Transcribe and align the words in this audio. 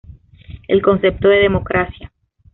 El 0.67 0.81
concepto 0.81 1.27
de 1.29 1.41
democracia. 1.43 2.11